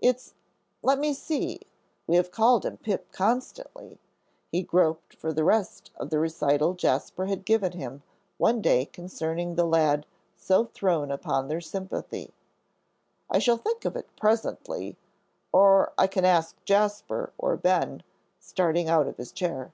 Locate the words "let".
0.82-0.98